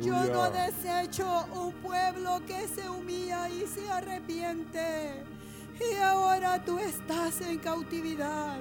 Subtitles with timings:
[0.00, 5.22] Yo no desecho un pueblo que se humilla y se arrepiente.
[5.80, 8.58] Y ahora tú estás en cautividad,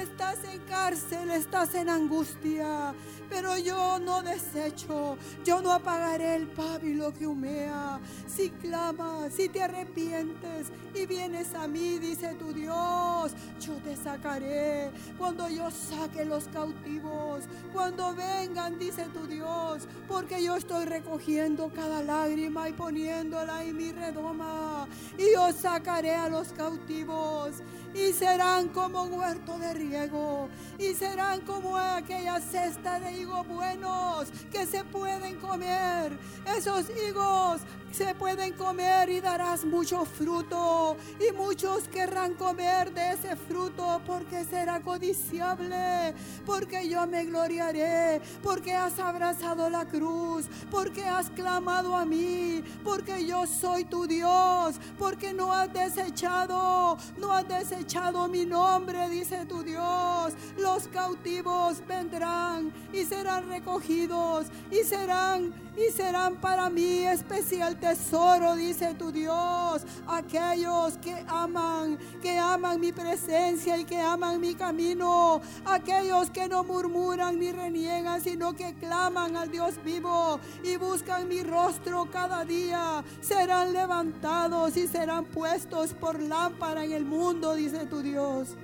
[0.00, 2.94] estás en cárcel, estás en angustia.
[3.28, 8.00] Pero yo no desecho, yo no apagaré el pábilo que humea.
[8.26, 14.90] Si clamas, si te arrepientes y vienes a mí, dice tu Dios, yo te sacaré.
[15.18, 22.02] Cuando yo saque los cautivos, cuando vengan, dice tu Dios, porque yo estoy recogiendo cada
[22.02, 24.88] lágrima y poniéndola en mi redoma.
[25.18, 27.62] Y yo sacaré a los cautivos
[27.94, 34.66] y serán como huerto de riego y serán como aquella cesta de higos buenos que
[34.66, 36.18] se pueden comer.
[36.56, 43.36] Esos higos se pueden comer y darás mucho fruto y muchos querrán comer de ese
[43.36, 51.30] fruto porque será codiciable, porque yo me gloriaré, porque has abrazado la cruz, porque has
[51.30, 58.28] clamado a mí, porque yo soy tu Dios, porque no has desechado, no has desechado
[58.28, 60.34] mi nombre, dice tu Dios.
[60.58, 68.94] Los cautivos vendrán y serán recogidos y serán y serán para mí especial tesoro, dice
[68.94, 69.82] tu Dios.
[70.06, 75.40] Aquellos que aman, que aman mi presencia y que aman mi camino.
[75.64, 81.42] Aquellos que no murmuran ni reniegan, sino que claman al Dios vivo y buscan mi
[81.42, 83.04] rostro cada día.
[83.20, 88.56] Serán levantados y serán puestos por lámpara en el mundo, dice tu Dios.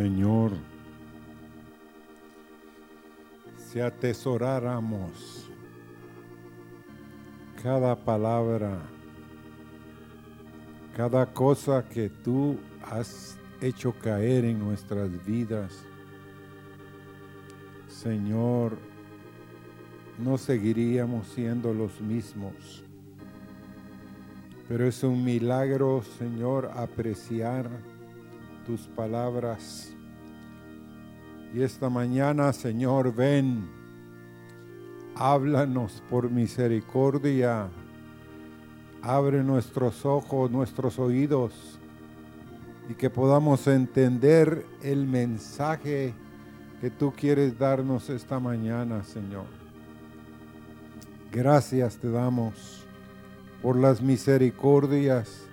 [0.00, 0.52] Señor,
[3.58, 5.50] si atesoráramos
[7.62, 8.78] cada palabra,
[10.96, 15.84] cada cosa que tú has hecho caer en nuestras vidas,
[17.86, 18.78] Señor,
[20.16, 22.82] no seguiríamos siendo los mismos.
[24.66, 27.68] Pero es un milagro, Señor, apreciar
[28.70, 29.92] tus palabras.
[31.52, 33.68] Y esta mañana, Señor, ven,
[35.16, 37.68] háblanos por misericordia,
[39.02, 41.78] abre nuestros ojos, nuestros oídos,
[42.88, 46.14] y que podamos entender el mensaje
[46.80, 49.46] que tú quieres darnos esta mañana, Señor.
[51.32, 52.84] Gracias te damos
[53.62, 55.46] por las misericordias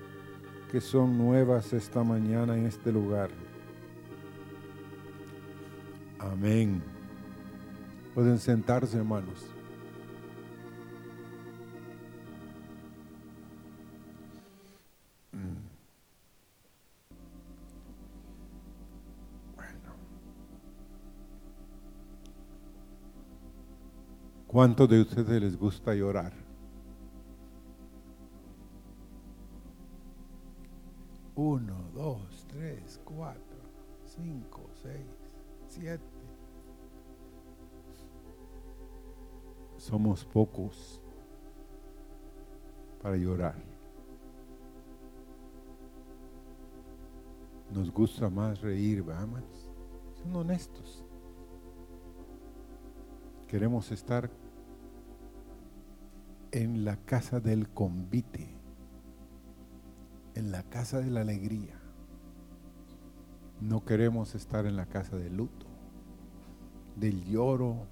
[0.71, 3.29] que son nuevas esta mañana en este lugar.
[6.19, 6.81] Amén.
[8.13, 9.45] Pueden sentarse, hermanos.
[19.55, 19.93] Bueno.
[24.47, 26.33] ¿Cuántos de ustedes les gusta llorar?
[31.35, 33.59] Uno, dos, tres, cuatro,
[34.03, 34.56] cinco,
[39.77, 41.01] Somos pocos
[43.01, 43.55] para llorar.
[47.71, 49.43] Nos gusta más reír, vamos.
[50.15, 51.05] Son honestos.
[53.47, 54.29] Queremos estar
[56.51, 58.57] en la casa del convite
[60.37, 61.79] en la casa de la alegría.
[63.59, 65.65] No queremos estar en la casa del luto,
[66.99, 67.85] del lloro.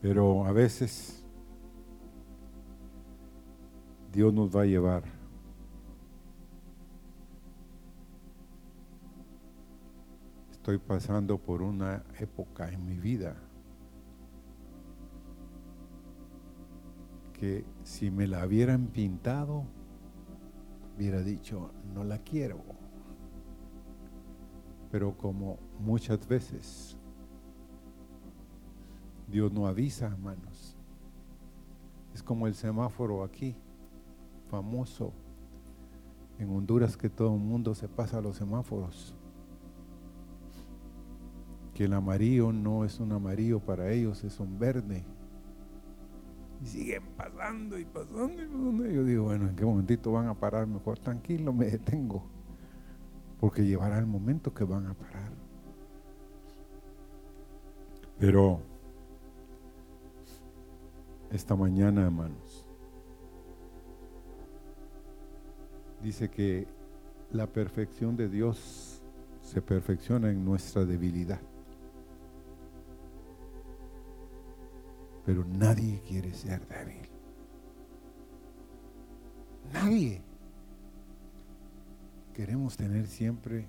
[0.00, 1.24] Pero a veces
[4.12, 5.04] Dios nos va a llevar.
[10.52, 13.36] Estoy pasando por una época en mi vida
[17.38, 19.64] que si me la hubieran pintado,
[20.96, 22.85] hubiera dicho, no la quiero.
[24.90, 26.96] Pero como muchas veces
[29.28, 30.76] Dios no avisa, hermanos.
[32.14, 33.56] Es como el semáforo aquí,
[34.48, 35.12] famoso
[36.38, 39.14] en Honduras que todo el mundo se pasa a los semáforos.
[41.74, 45.04] Que el amarillo no es un amarillo para ellos, es un verde.
[46.62, 48.86] Y siguen pasando y pasando y pasando.
[48.86, 50.66] Yo digo, bueno, ¿en qué momentito van a parar?
[50.66, 52.35] Mejor tranquilo, me detengo.
[53.40, 55.32] Porque llevará el momento que van a parar.
[58.18, 58.60] Pero
[61.30, 62.66] esta mañana, hermanos,
[66.02, 66.68] Dice que
[67.32, 69.02] la perfección de Dios
[69.40, 71.40] se perfecciona en nuestra debilidad.
[75.24, 77.08] Pero nadie quiere ser débil.
[79.72, 80.22] Nadie.
[82.36, 83.66] Queremos tener siempre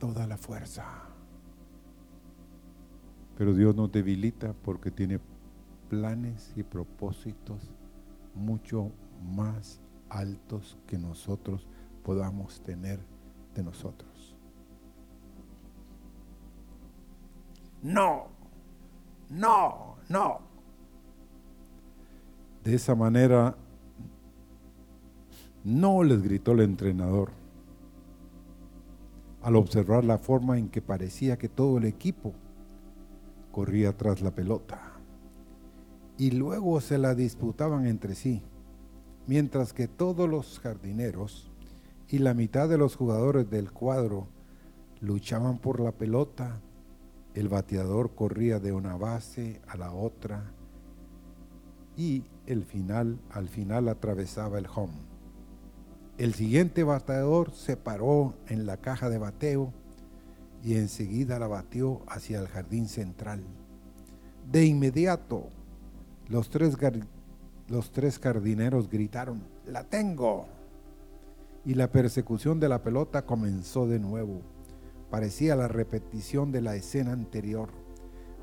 [0.00, 0.84] toda la fuerza.
[3.38, 5.20] Pero Dios nos debilita porque tiene
[5.88, 7.70] planes y propósitos
[8.34, 8.90] mucho
[9.22, 11.68] más altos que nosotros
[12.02, 12.98] podamos tener
[13.54, 14.36] de nosotros.
[17.82, 18.30] No,
[19.28, 20.40] no, no.
[22.64, 23.54] De esa manera,
[25.64, 27.32] no les gritó el entrenador
[29.42, 32.32] al observar la forma en que parecía que todo el equipo
[33.52, 34.90] corría tras la pelota
[36.16, 38.42] y luego se la disputaban entre sí,
[39.26, 41.50] mientras que todos los jardineros
[42.08, 44.28] y la mitad de los jugadores del cuadro
[45.00, 46.60] luchaban por la pelota,
[47.34, 50.52] el bateador corría de una base a la otra
[51.96, 55.09] y el final al final atravesaba el home.
[56.20, 59.72] El siguiente bateador se paró en la caja de bateo
[60.62, 63.42] y enseguida la batió hacia el jardín central.
[64.52, 65.48] De inmediato
[66.28, 66.76] los tres,
[67.68, 70.44] los tres jardineros gritaron, la tengo.
[71.64, 74.42] Y la persecución de la pelota comenzó de nuevo.
[75.08, 77.70] Parecía la repetición de la escena anterior.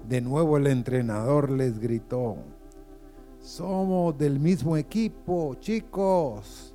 [0.10, 2.38] De nuevo el entrenador les gritó,
[3.40, 6.74] somos del mismo equipo, chicos.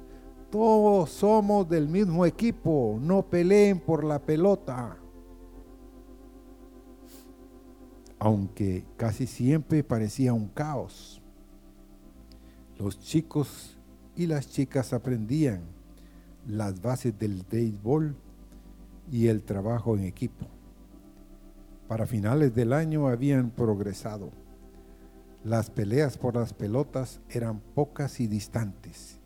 [0.52, 2.98] Todos somos del mismo equipo.
[3.00, 4.98] No peleen por la pelota.
[8.24, 11.20] aunque casi siempre parecía un caos.
[12.78, 13.76] Los chicos
[14.14, 15.62] y las chicas aprendían
[16.46, 18.14] las bases del béisbol
[19.10, 20.46] y el trabajo en equipo.
[21.88, 24.30] Para finales del año habían progresado.
[25.42, 29.21] Las peleas por las pelotas eran pocas y distantes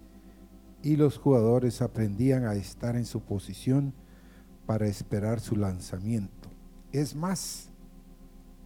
[0.87, 3.93] y los jugadores aprendían a estar en su posición
[4.67, 6.49] para esperar su lanzamiento.
[6.93, 7.71] Es más,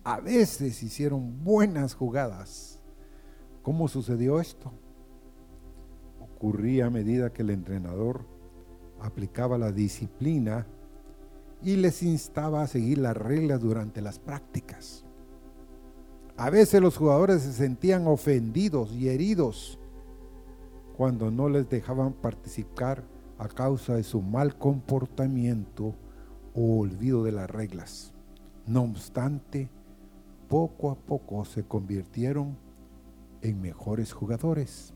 [0.05, 2.79] a veces hicieron buenas jugadas.
[3.63, 4.71] ¿Cómo sucedió esto?
[6.21, 8.27] Ocurría a medida que el entrenador
[9.01, 10.67] aplicaba la disciplina
[11.63, 15.07] y les instaba a seguir las reglas durante las prácticas.
[16.37, 19.80] A veces los jugadores se sentían ofendidos y heridos
[21.01, 23.03] cuando no les dejaban participar
[23.39, 25.95] a causa de su mal comportamiento
[26.55, 28.13] o olvido de las reglas.
[28.67, 29.71] No obstante,
[30.47, 32.59] poco a poco se convirtieron
[33.41, 34.93] en mejores jugadores.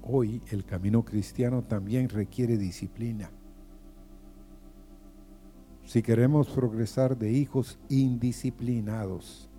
[0.00, 3.30] Hoy el camino cristiano también requiere disciplina.
[5.84, 9.50] Si queremos progresar de hijos indisciplinados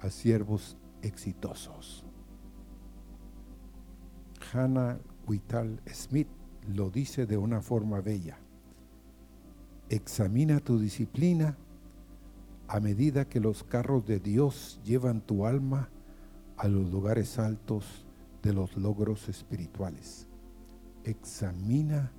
[0.00, 2.07] a siervos exitosos.
[4.52, 6.28] Hannah Whitall Smith
[6.74, 8.38] lo dice de una forma bella.
[9.88, 11.56] Examina tu disciplina
[12.66, 15.88] a medida que los carros de Dios llevan tu alma
[16.56, 18.06] a los lugares altos
[18.42, 20.26] de los logros espirituales.
[21.04, 22.12] Examina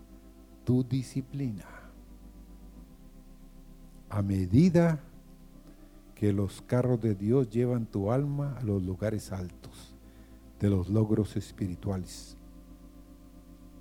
[0.63, 1.65] tu disciplina.
[4.09, 5.03] A medida
[6.15, 9.88] que los carros de Dios llevan tu alma a los lugares altos
[10.59, 12.37] de los logros espirituales.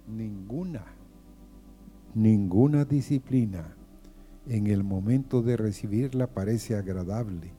[0.07, 0.85] Ninguna,
[2.15, 3.77] ninguna disciplina
[4.47, 7.53] en el momento de recibirla parece agradable.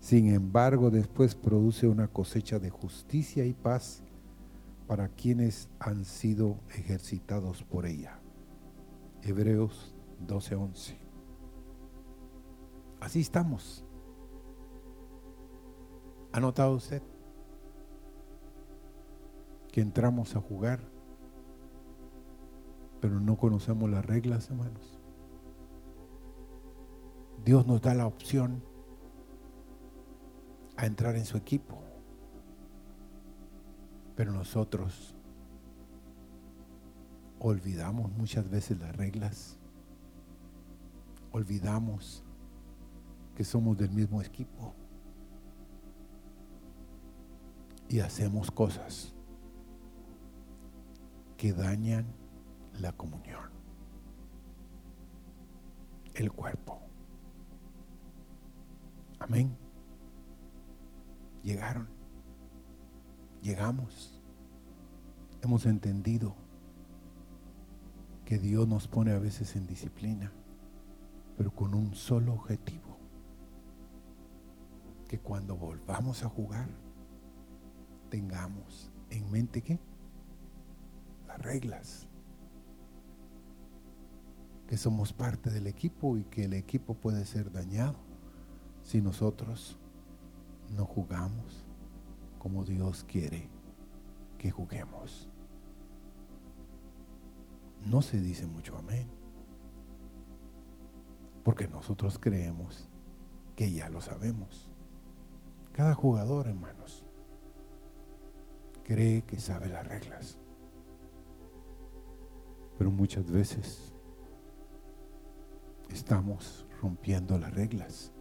[0.00, 4.02] Sin embargo, después produce una cosecha de justicia y paz
[4.86, 8.20] para quienes han sido ejercitados por ella.
[9.22, 9.94] Hebreos
[10.26, 10.96] 12:11.
[13.00, 13.84] Así estamos.
[16.32, 17.02] ¿Ha notado usted
[19.72, 20.80] que entramos a jugar,
[23.00, 25.00] pero no conocemos las reglas, hermanos?
[27.42, 28.62] Dios nos da la opción
[30.76, 31.82] a entrar en su equipo.
[34.14, 35.16] Pero nosotros
[37.40, 39.58] olvidamos muchas veces las reglas.
[41.32, 42.22] Olvidamos
[43.34, 44.74] que somos del mismo equipo.
[47.88, 49.14] Y hacemos cosas
[51.42, 52.06] que dañan
[52.78, 53.50] la comunión,
[56.14, 56.80] el cuerpo.
[59.18, 59.58] Amén.
[61.42, 61.88] Llegaron.
[63.40, 64.22] Llegamos.
[65.42, 66.36] hemos entendido
[68.24, 70.32] que Dios nos pone a veces en disciplina,
[71.36, 72.98] pero con un solo objetivo,
[75.08, 76.68] que cuando volvamos a jugar
[78.10, 79.80] tengamos en mente que
[81.32, 82.08] las reglas,
[84.66, 87.96] que somos parte del equipo y que el equipo puede ser dañado
[88.82, 89.78] si nosotros
[90.76, 91.64] no jugamos
[92.38, 93.48] como Dios quiere
[94.38, 95.28] que juguemos.
[97.86, 99.08] No se dice mucho amén.
[101.44, 102.88] Porque nosotros creemos
[103.56, 104.70] que ya lo sabemos.
[105.72, 107.04] Cada jugador, hermanos,
[108.84, 110.38] cree que sabe las reglas.
[112.78, 113.92] Pero muchas veces
[115.90, 118.12] estamos rompiendo las reglas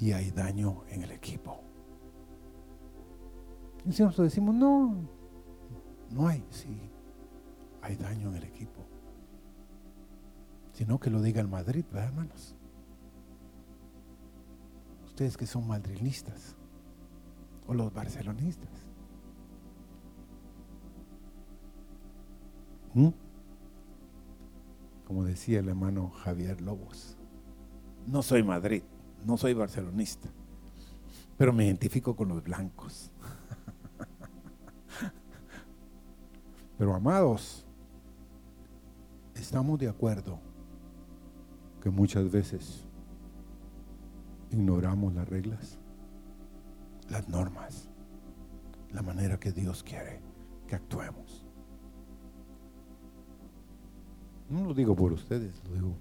[0.00, 1.60] y hay daño en el equipo.
[3.84, 4.96] Y nosotros decimos, no,
[6.10, 6.80] no hay, sí,
[7.82, 8.84] hay daño en el equipo.
[10.72, 12.56] Sino que lo diga el Madrid, ¿verdad, hermanos?
[15.04, 16.56] Ustedes que son madrilistas
[17.66, 18.93] o los barcelonistas.
[22.94, 23.08] ¿Mm?
[25.04, 27.16] Como decía el hermano Javier Lobos,
[28.06, 28.82] no soy Madrid,
[29.24, 30.28] no soy barcelonista,
[31.36, 33.10] pero me identifico con los blancos.
[36.78, 37.66] pero amados,
[39.34, 40.38] estamos de acuerdo
[41.82, 42.84] que muchas veces
[44.50, 45.78] ignoramos las reglas,
[47.10, 47.88] las normas,
[48.92, 50.20] la manera que Dios quiere
[50.66, 51.43] que actuemos.
[54.54, 55.96] No lo digo por ustedes, lo digo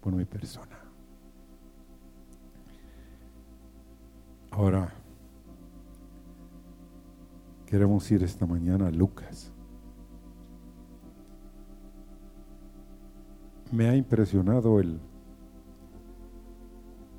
[0.00, 0.76] por mi persona.
[4.50, 4.92] Ahora,
[7.64, 9.52] queremos ir esta mañana a Lucas.
[13.70, 14.98] Me ha impresionado el,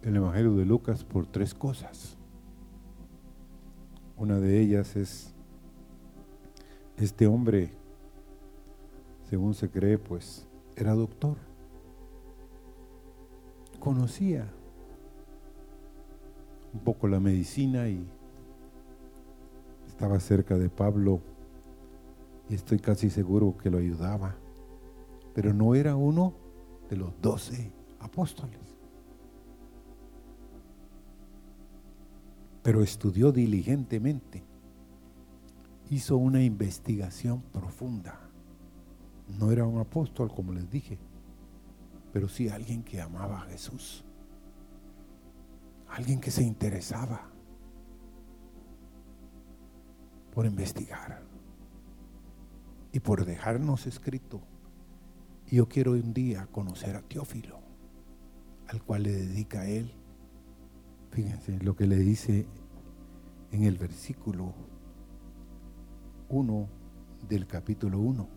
[0.01, 2.17] el Evangelio de Lucas por tres cosas.
[4.17, 5.33] Una de ellas es
[6.97, 7.86] este hombre
[9.29, 11.37] según se cree, pues era doctor.
[13.79, 14.47] Conocía
[16.73, 18.07] un poco la medicina y
[19.87, 21.21] estaba cerca de Pablo
[22.49, 24.35] y estoy casi seguro que lo ayudaba.
[25.33, 26.33] Pero no era uno
[26.89, 28.59] de los doce apóstoles.
[32.63, 34.43] Pero estudió diligentemente,
[35.89, 38.26] hizo una investigación profunda
[39.27, 40.97] no era un apóstol, como les dije,
[42.13, 44.03] pero sí alguien que amaba a Jesús.
[45.89, 47.29] Alguien que se interesaba
[50.33, 51.21] por investigar
[52.91, 54.41] y por dejarnos escrito.
[55.49, 57.59] yo quiero un día conocer a Teófilo,
[58.67, 59.93] al cual le dedica él.
[61.11, 62.45] Fíjense lo que le dice
[63.51, 64.53] en el versículo
[66.29, 66.67] 1
[67.29, 68.36] del capítulo 1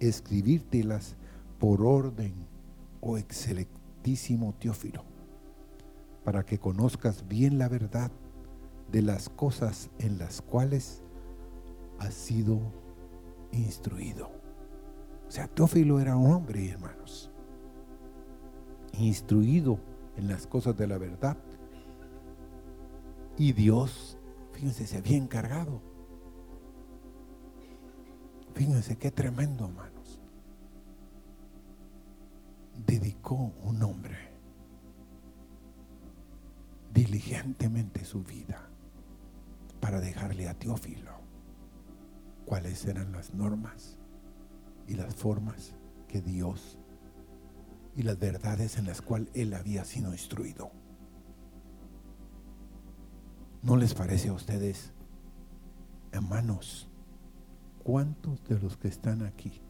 [0.00, 1.16] escribírtelas
[1.58, 2.34] por orden,
[3.00, 5.04] oh excelentísimo Teófilo,
[6.24, 8.10] para que conozcas bien la verdad
[8.90, 11.02] de las cosas en las cuales
[11.98, 12.60] has sido
[13.52, 14.30] instruido.
[15.26, 17.30] O sea, Teófilo era un hombre, hermanos,
[18.98, 19.78] instruido
[20.16, 21.36] en las cosas de la verdad.
[23.36, 24.16] Y Dios,
[24.52, 25.82] fíjense, se había encargado
[28.58, 30.18] Fíjense qué tremendo, hermanos.
[32.84, 34.18] Dedicó un hombre
[36.92, 38.68] diligentemente su vida
[39.78, 41.12] para dejarle a Teófilo
[42.46, 43.96] cuáles eran las normas
[44.88, 45.76] y las formas
[46.08, 46.80] que Dios
[47.94, 50.72] y las verdades en las cuales él había sido instruido.
[53.62, 54.92] ¿No les parece a ustedes,
[56.10, 56.87] hermanos,
[57.88, 59.62] ¿Cuántos de los que están aquí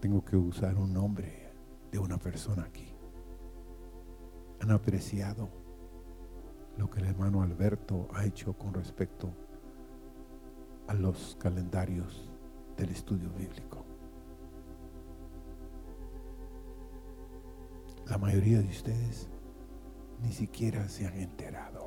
[0.00, 1.52] tengo que usar un nombre
[1.92, 2.92] de una persona aquí?
[4.60, 5.48] Han apreciado
[6.76, 9.30] lo que el hermano Alberto ha hecho con respecto
[10.88, 12.28] a los calendarios
[12.76, 13.84] del estudio bíblico.
[18.08, 19.28] La mayoría de ustedes
[20.20, 21.85] ni siquiera se han enterado.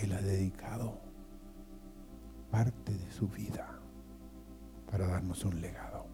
[0.00, 0.98] Él ha dedicado
[2.50, 3.78] parte de su vida
[4.90, 6.06] para darnos un legado.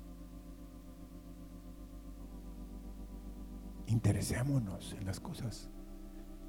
[3.86, 5.70] Interesémonos en las cosas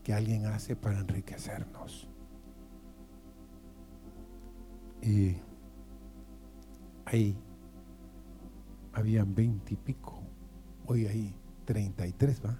[0.04, 2.10] que alguien hace para enriquecernos.
[5.04, 5.36] Y
[7.06, 7.38] ahí
[8.94, 10.24] habían veinte y pico,
[10.88, 12.60] hoy hay treinta y tres, ¿va?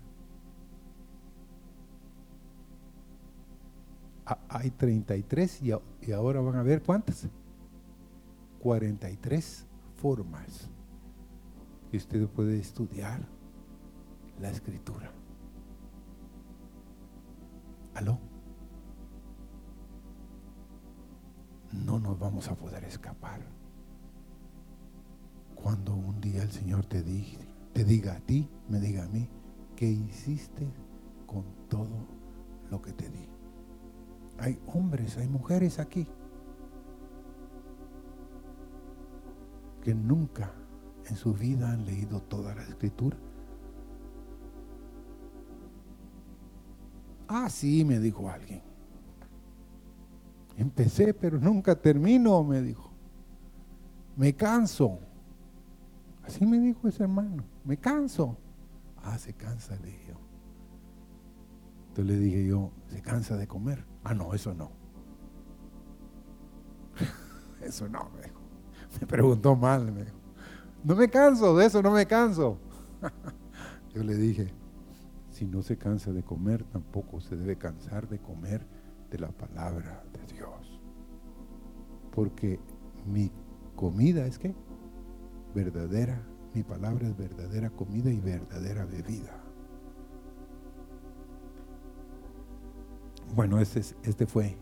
[4.50, 7.28] Hay 33 y, y ahora van a ver cuántas.
[8.60, 10.70] 43 formas
[11.90, 13.22] que usted puede estudiar
[14.40, 15.12] la escritura.
[17.96, 18.20] ¿Aló?
[21.72, 23.42] No nos vamos a poder escapar.
[25.56, 29.28] Cuando un día el Señor te, diga, te diga a ti, me diga a mí,
[29.76, 30.68] ¿qué hiciste
[31.26, 32.08] con todo
[32.70, 33.37] lo que te di?
[34.40, 36.08] Hay hombres, hay mujeres aquí
[39.84, 40.52] que nunca
[41.10, 43.18] en su vida han leído toda la escritura.
[47.28, 48.62] Ah, sí, me dijo alguien.
[50.58, 52.92] Empecé, pero nunca termino, me dijo.
[54.16, 55.00] Me canso.
[56.24, 57.44] Así me dijo ese hermano.
[57.64, 58.38] Me canso.
[59.04, 60.14] Ah, se cansa, le dije.
[61.98, 63.84] Entonces le dije yo, ¿se cansa de comer?
[64.04, 64.70] Ah, no, eso no.
[67.64, 68.40] eso no, me dijo.
[69.02, 70.18] Me preguntó mal, me dijo.
[70.84, 72.60] No me canso, de eso no me canso.
[73.96, 74.54] Yo le dije,
[75.32, 78.68] si no se cansa de comer, tampoco se debe cansar de comer
[79.10, 80.80] de la palabra de Dios.
[82.12, 82.60] Porque
[83.08, 83.32] mi
[83.76, 84.54] comida es que
[85.56, 86.22] verdadera,
[86.54, 89.47] mi palabra es verdadera comida y verdadera bebida.
[93.36, 94.58] Bueno, este, fue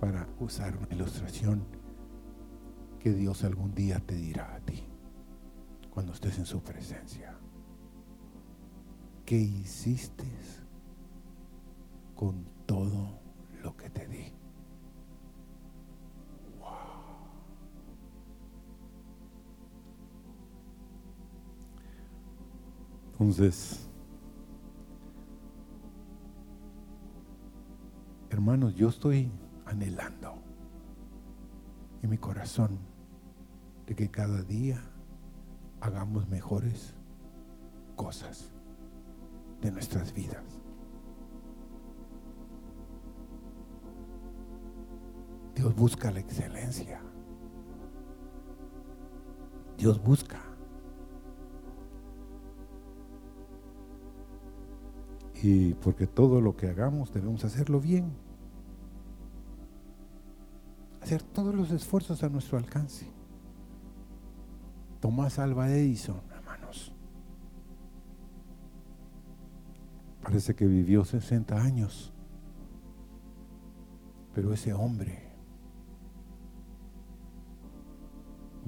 [0.00, 1.64] para usar una ilustración
[3.00, 4.84] que Dios algún día te dirá a ti,
[5.90, 7.38] cuando estés en su presencia.
[9.24, 10.24] ¿Qué hiciste
[12.14, 13.18] con todo
[13.62, 14.32] lo que te di?
[23.18, 23.85] Entonces,
[28.36, 29.30] hermanos, yo estoy
[29.64, 30.34] anhelando
[32.02, 32.78] en mi corazón
[33.86, 34.78] de que cada día
[35.80, 36.94] hagamos mejores
[37.96, 38.52] cosas
[39.62, 40.44] de nuestras vidas.
[45.54, 47.00] Dios busca la excelencia.
[49.78, 50.42] Dios busca.
[55.42, 58.25] Y porque todo lo que hagamos debemos hacerlo bien.
[61.06, 63.06] Hacer todos los esfuerzos a nuestro alcance.
[64.98, 66.92] Tomás Alba Edison, hermanos.
[70.20, 72.12] Parece que vivió 60 años.
[74.34, 75.32] Pero ese hombre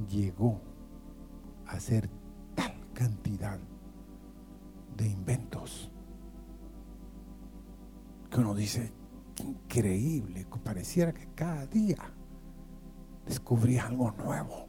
[0.08, 0.60] llegó
[1.66, 2.08] a hacer
[2.54, 3.58] tal cantidad
[4.96, 5.90] de inventos
[8.30, 8.92] que uno dice,
[9.42, 11.96] increíble, pareciera que cada día
[13.28, 14.66] descubría algo nuevo.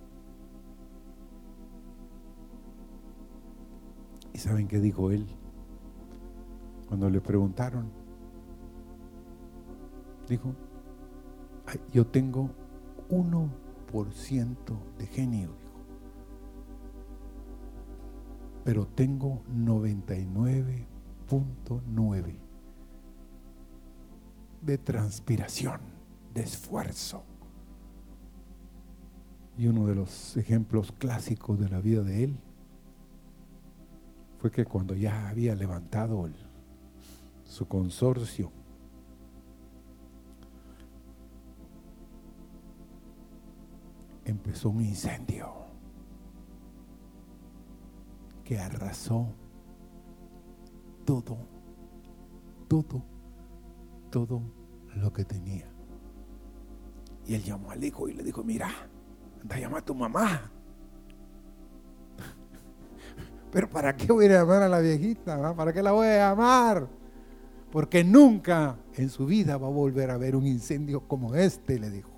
[4.34, 5.26] ¿Y saben qué dijo él?
[6.88, 7.90] Cuando le preguntaron,
[10.28, 10.54] dijo,
[11.92, 12.50] yo tengo
[13.10, 13.48] 1%
[14.98, 15.60] de genio, dijo,
[18.66, 22.40] pero tengo 99.9
[24.62, 25.80] de transpiración,
[26.34, 27.24] de esfuerzo.
[29.60, 32.40] Y uno de los ejemplos clásicos de la vida de él
[34.38, 36.30] fue que cuando ya había levantado
[37.44, 38.54] su consorcio,
[44.24, 45.52] empezó un incendio
[48.46, 49.28] que arrasó
[51.04, 51.38] todo,
[52.70, 53.04] todo,
[54.10, 54.42] todo
[54.96, 55.70] lo que tenía.
[57.28, 58.70] Y él llamó al hijo y le dijo, mira,
[59.42, 60.52] anda a llamar a tu mamá.
[63.52, 65.56] Pero ¿para qué voy a llamar a la viejita?
[65.56, 67.00] ¿Para qué la voy a llamar?
[67.72, 71.90] porque nunca en su vida va a volver a ver un incendio como este, le
[71.90, 72.10] dijo.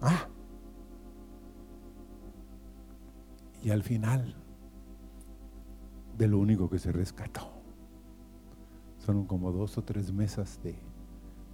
[0.00, 0.28] Ah.
[3.62, 4.36] Y al final,
[6.16, 7.50] de lo único que se rescató,
[8.98, 10.78] son como dos o tres mesas de,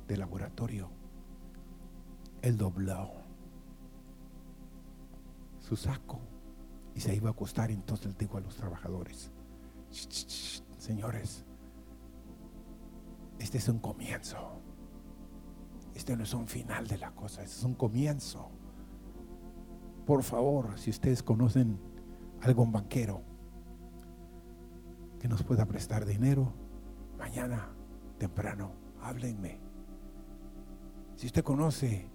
[0.07, 0.91] de laboratorio.
[2.47, 3.11] Él dobló
[5.59, 6.21] su saco
[6.95, 7.73] y se iba a acostar.
[7.73, 9.33] Entonces dijo a los trabajadores,
[10.79, 11.45] señores,
[13.41, 14.61] este es un comienzo.
[15.93, 18.49] Este no es un final de la cosa, este es un comienzo.
[20.07, 21.81] Por favor, si ustedes conocen
[22.43, 23.23] algún banquero
[25.19, 26.53] que nos pueda prestar dinero,
[27.19, 27.71] mañana
[28.19, 28.71] temprano,
[29.03, 29.59] háblenme.
[31.17, 32.15] Si usted conoce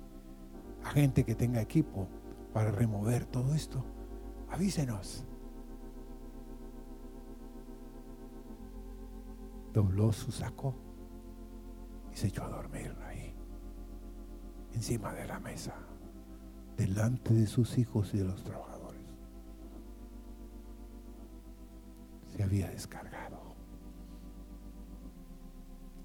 [0.84, 2.08] a gente que tenga equipo
[2.54, 3.84] para remover todo esto,
[4.50, 5.26] avísenos.
[9.74, 10.76] Dobló su saco
[12.12, 13.34] y se echó a dormir ahí,
[14.74, 15.76] encima de la mesa,
[16.76, 19.02] delante de sus hijos y de los trabajadores.
[22.36, 23.39] Se había descargado.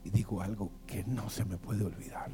[0.05, 2.31] Y dijo algo que no se me puede olvidar.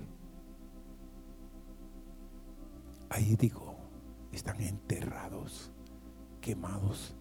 [3.13, 3.77] Ahí digo,
[4.33, 5.71] están enterrados,
[6.41, 7.15] quemados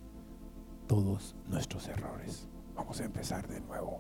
[0.88, 2.48] todos nuestros errores.
[2.76, 4.00] Vamos a empezar de nuevo.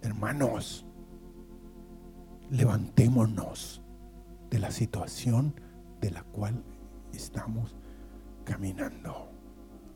[0.00, 0.86] Hermanos,
[2.48, 3.82] levantémonos
[4.48, 5.54] de la situación
[6.00, 6.64] de la cual
[7.12, 7.76] estamos
[8.44, 9.28] caminando.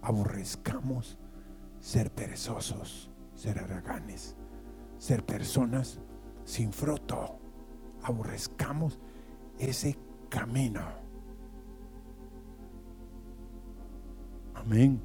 [0.03, 1.17] Aborrezcamos
[1.81, 4.37] ser perezosos, ser haraganes,
[4.99, 5.99] ser personas
[6.45, 7.39] sin fruto
[8.03, 8.99] aborrezcamos
[9.59, 9.97] ese
[10.29, 10.81] camino.
[14.55, 15.01] Amén.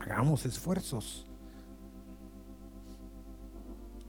[0.00, 1.26] Hagamos esfuerzos.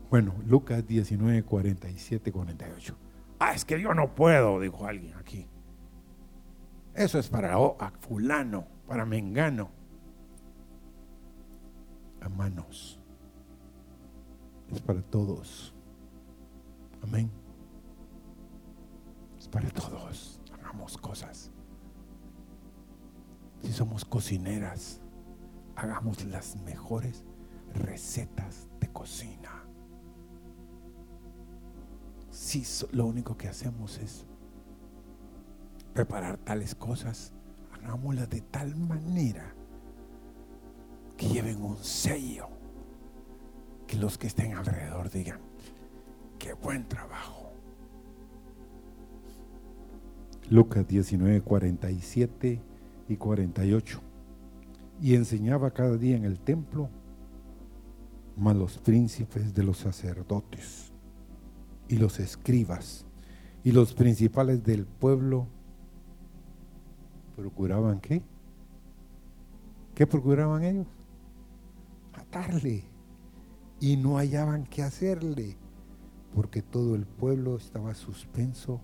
[0.09, 2.95] Bueno, Lucas 19, 47, 48.
[3.39, 5.47] Ah, es que yo no puedo, dijo alguien aquí.
[6.93, 9.69] Eso es para a fulano, para mengano.
[12.21, 12.99] Hermanos,
[14.71, 15.74] es para todos.
[17.07, 17.29] Amén.
[19.37, 20.41] Es para todos.
[20.53, 21.51] Hagamos cosas.
[23.61, 25.01] Si somos cocineras,
[25.75, 27.23] hagamos las mejores
[27.75, 29.51] recetas de cocina.
[32.31, 34.25] Si lo único que hacemos es
[35.93, 37.33] preparar tales cosas,
[37.71, 39.53] hagámoslas de tal manera
[41.17, 42.47] que lleven un sello,
[43.85, 45.39] que los que estén alrededor digan,
[46.39, 47.51] Qué buen trabajo.
[50.49, 52.61] Lucas 19, 47
[53.09, 54.01] y 48.
[55.01, 56.89] Y enseñaba cada día en el templo,
[58.37, 60.91] mas los príncipes de los sacerdotes
[61.87, 63.05] y los escribas
[63.63, 65.47] y los principales del pueblo
[67.35, 68.21] procuraban qué?
[69.95, 70.87] ¿Qué procuraban ellos?
[72.13, 72.83] Matarle.
[73.79, 75.57] Y no hallaban qué hacerle
[76.35, 78.81] porque todo el pueblo estaba suspenso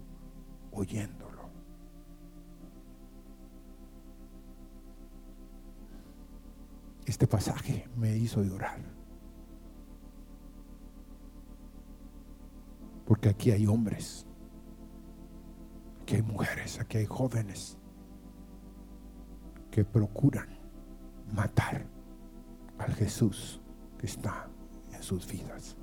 [0.72, 1.50] oyéndolo.
[7.06, 8.80] Este pasaje me hizo llorar.
[13.06, 14.26] Porque aquí hay hombres,
[16.02, 17.78] aquí hay mujeres, aquí hay jóvenes
[19.70, 20.48] que procuran
[21.34, 21.86] matar
[22.78, 23.62] al Jesús
[23.98, 24.48] que está
[24.94, 25.76] en sus vidas.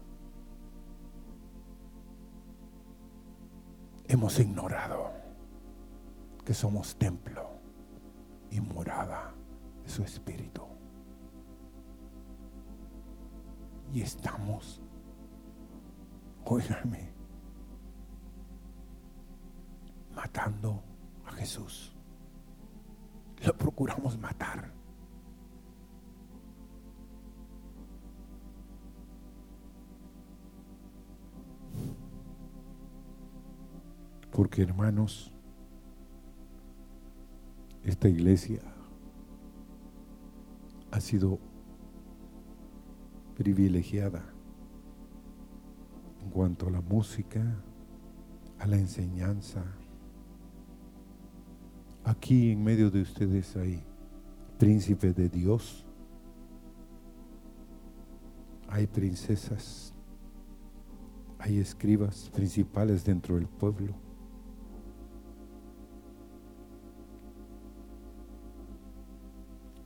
[4.08, 5.12] Hemos ignorado
[6.44, 7.50] que somos templo
[8.50, 9.34] y morada
[9.84, 10.62] de su espíritu.
[13.92, 14.80] Y estamos,
[16.44, 17.12] óigame,
[20.14, 20.82] matando
[21.26, 21.94] a Jesús.
[23.44, 24.77] Lo procuramos matar.
[34.38, 35.32] Porque hermanos,
[37.82, 38.60] esta iglesia
[40.92, 41.40] ha sido
[43.34, 44.24] privilegiada
[46.22, 47.42] en cuanto a la música,
[48.60, 49.64] a la enseñanza.
[52.04, 53.82] Aquí en medio de ustedes hay
[54.56, 55.84] príncipes de Dios,
[58.68, 59.92] hay princesas,
[61.40, 64.06] hay escribas principales dentro del pueblo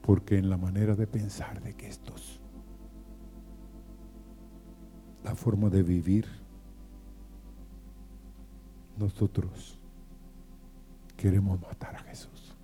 [0.02, 2.40] Porque en la manera de pensar de que estos,
[5.24, 6.26] la forma de vivir,
[8.98, 9.78] nosotros
[11.16, 12.56] queremos matar a Jesús.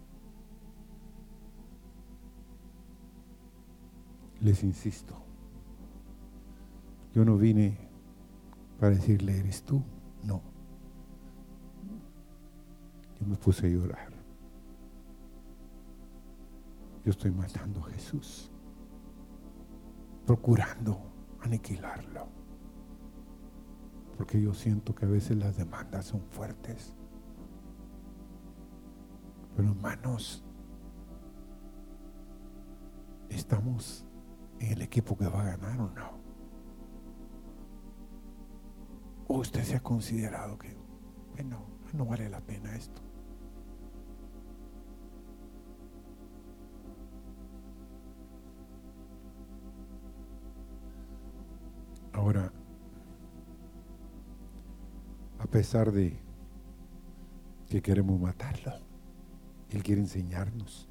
[4.40, 5.14] Les insisto,
[7.14, 7.76] yo no vine
[8.78, 9.82] para decirle, ¿eres tú?
[10.22, 10.42] No.
[13.20, 14.17] Yo me puse a llorar.
[17.08, 18.50] Yo estoy matando a Jesús,
[20.26, 21.00] procurando
[21.40, 22.28] aniquilarlo.
[24.14, 26.92] Porque yo siento que a veces las demandas son fuertes.
[29.56, 30.44] Pero hermanos,
[33.30, 34.04] ¿estamos
[34.58, 36.10] en el equipo que va a ganar o no?
[39.28, 40.76] ¿O usted se ha considerado que,
[41.30, 43.07] bueno, no vale la pena esto?
[52.18, 52.52] Ahora,
[55.38, 56.20] a pesar de
[57.68, 58.72] que queremos matarlo,
[59.70, 60.88] Él quiere enseñarnos.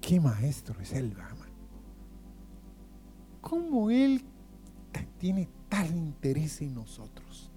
[0.00, 1.46] ¿Qué maestro es Él, ama?
[3.42, 4.24] ¿Cómo Él
[5.18, 7.52] tiene tal interés en nosotros?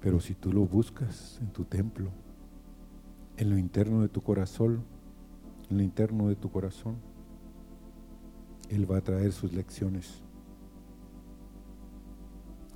[0.00, 2.10] Pero si tú lo buscas en tu templo,
[3.38, 4.84] en lo interno de tu corazón,
[5.70, 6.96] en lo interno de tu corazón,
[8.68, 10.22] Él va a traer sus lecciones.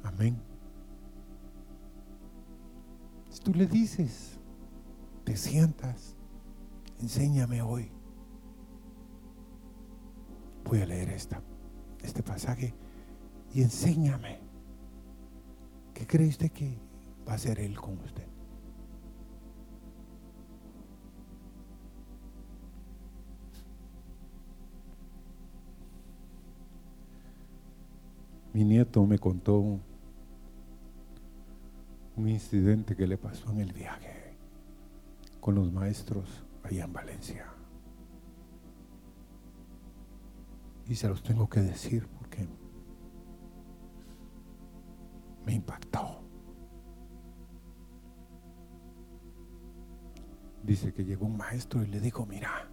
[0.05, 0.40] Amén.
[3.29, 4.38] Si tú le dices,
[5.25, 6.14] te sientas,
[7.01, 7.90] enséñame hoy.
[10.64, 11.42] Voy a leer esta,
[12.05, 12.72] este pasaje
[13.53, 14.38] y enséñame.
[15.92, 16.79] ¿Qué cree usted que
[17.27, 18.31] va a hacer Él con usted?
[28.52, 29.82] Mi nieto me contó un,
[32.16, 34.36] incidente que le pasó en el viaje
[35.40, 37.46] con los maestros allá en Valencia.
[40.86, 42.46] Y se los tengo que decir porque
[45.46, 46.20] me impactó.
[50.62, 52.68] Dice que llegó un maestro y le dijo, mira,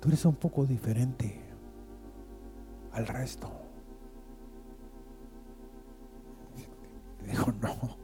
[0.00, 1.40] tú eres un poco diferente
[2.92, 3.65] al resto.
[7.66, 7.96] No,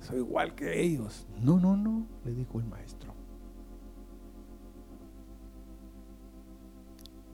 [0.00, 1.26] soy igual que ellos.
[1.40, 3.14] No, no, no, le dijo el maestro.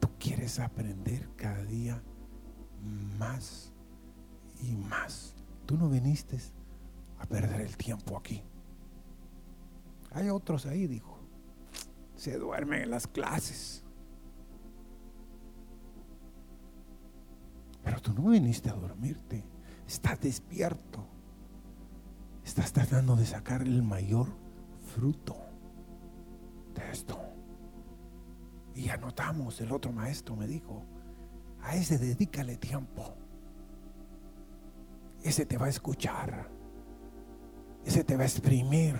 [0.00, 2.02] Tú quieres aprender cada día
[3.18, 3.72] más
[4.60, 5.34] y más.
[5.66, 6.38] Tú no viniste
[7.18, 8.42] a perder el tiempo aquí.
[10.12, 11.18] Hay otros ahí, dijo.
[12.14, 13.82] Se duermen en las clases.
[17.82, 19.44] Pero tú no viniste a dormirte
[19.86, 21.06] estás despierto.
[22.56, 24.28] Estás tratando de sacar el mayor
[24.94, 25.36] fruto
[26.74, 27.20] de esto.
[28.74, 30.82] Y anotamos, el otro maestro me dijo,
[31.60, 33.14] a ese dedícale tiempo.
[35.22, 36.48] Ese te va a escuchar.
[37.84, 38.98] Ese te va a exprimir.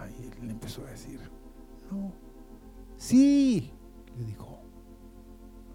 [0.00, 1.20] Ay, él empezó a decir,
[1.90, 2.14] no,
[2.96, 3.70] sí,
[4.16, 4.62] le dijo,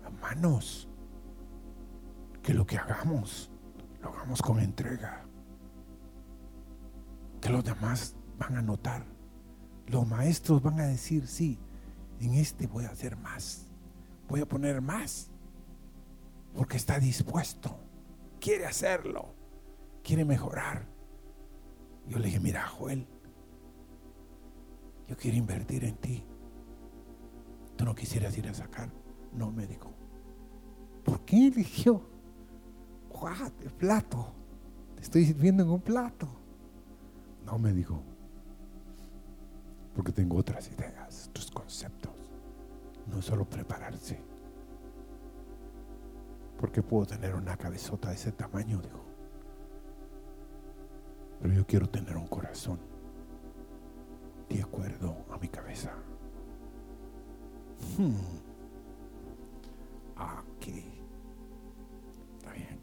[0.03, 0.89] hermanos,
[2.41, 3.51] que lo que hagamos
[4.01, 5.27] lo hagamos con entrega.
[7.43, 9.05] Que los demás van a notar.
[9.87, 11.59] Los maestros van a decir, sí,
[12.21, 13.67] en este voy a hacer más.
[14.29, 15.29] Voy a poner más.
[16.55, 17.77] Porque está dispuesto.
[18.39, 19.35] Quiere hacerlo.
[20.05, 20.87] Quiere mejorar.
[22.07, 23.05] Yo le dije, mira, Joel,
[25.09, 26.23] yo quiero invertir en ti.
[27.75, 28.89] ¿Tú no quisieras ir a sacar?
[29.33, 29.93] No, me dijo.
[31.03, 32.09] ¿Por qué eligió?
[33.61, 34.33] el plato.
[34.95, 36.42] Te estoy sirviendo en un plato.
[37.45, 38.01] No me dijo.
[39.95, 42.13] Porque tengo otras ideas, otros conceptos.
[43.07, 44.19] No solo prepararse.
[46.57, 49.03] Porque puedo tener una cabezota de ese tamaño, dijo.
[51.41, 52.79] Pero yo quiero tener un corazón
[54.49, 55.91] de acuerdo a mi cabeza.
[57.97, 58.15] Hmm.
[60.15, 60.85] Aquí.
[62.37, 62.79] Está bien.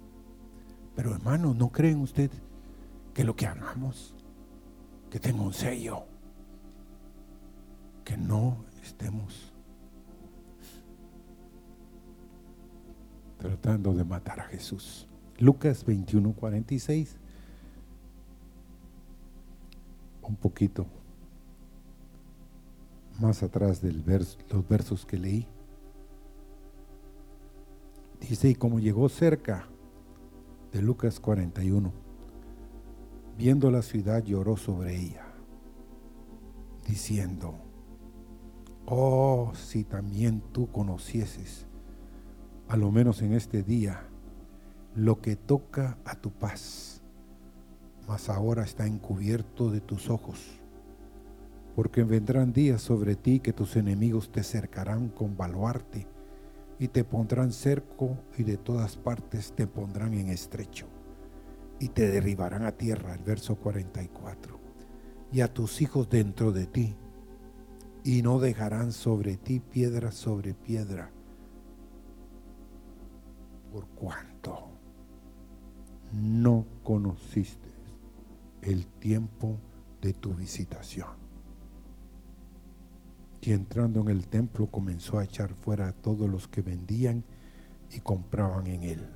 [0.95, 2.31] Pero hermano, ¿no creen usted
[3.15, 4.15] que lo que hagamos,
[5.11, 6.05] que tenga un sello,
[8.05, 9.53] que no estemos
[13.39, 15.09] tratando de matar a Jesús?
[15.39, 17.17] Lucas 21, 46.
[20.23, 20.87] Un poquito
[23.19, 25.47] más atrás de los versos que leí.
[28.21, 29.67] Dice, y como llegó cerca
[30.73, 31.93] de Lucas 41,
[33.41, 35.25] viendo la ciudad lloró sobre ella,
[36.87, 37.55] diciendo,
[38.85, 41.67] oh, si también tú conocieses,
[42.69, 44.03] a lo menos en este día,
[44.95, 47.03] lo que toca a tu paz,
[48.07, 50.61] mas ahora está encubierto de tus ojos,
[51.75, 56.07] porque vendrán días sobre ti que tus enemigos te cercarán con baluarte
[56.79, 61.00] y te pondrán cerco y de todas partes te pondrán en estrecho
[61.81, 64.61] y te derribarán a tierra, el verso 44,
[65.33, 66.95] y a tus hijos dentro de ti,
[68.05, 71.11] y no dejarán sobre ti piedra sobre piedra,
[73.73, 74.69] por cuanto
[76.13, 77.71] no conociste
[78.63, 79.59] el tiempo
[80.03, 81.09] de tu visitación.
[83.41, 87.25] Y entrando en el templo comenzó a echar fuera a todos los que vendían
[87.91, 89.09] y compraban en él,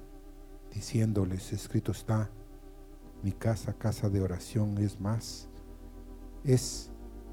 [0.72, 2.31] diciéndoles, escrito está,
[3.25, 5.49] mi casa, casa de oración es más,
[6.45, 6.91] es,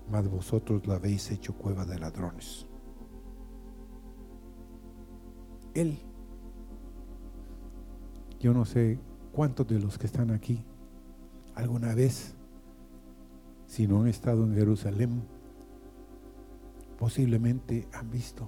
[0.10, 2.66] más vosotros la habéis hecho cueva de ladrones.
[5.74, 6.00] Él,
[8.40, 9.00] yo no sé
[9.34, 10.64] cuántos de los que están aquí
[11.56, 12.36] alguna vez,
[13.68, 15.22] si no han estado en Jerusalén,
[16.98, 18.48] posiblemente han visto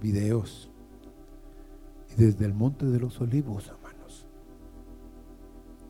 [0.00, 0.70] videos
[2.10, 3.87] y desde el monte de los olivos, hermanos,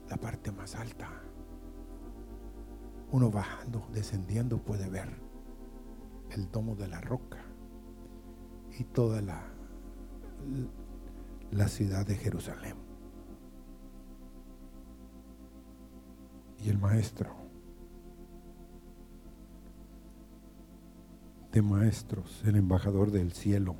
[0.08, 1.08] la parte más alta,
[3.10, 5.08] uno bajando, descendiendo puede ver
[6.30, 7.38] el domo de la roca
[8.78, 9.42] y toda la,
[11.50, 12.76] la ciudad de Jerusalén.
[16.58, 17.48] Y el maestro
[21.52, 23.76] de maestros, el embajador del cielo,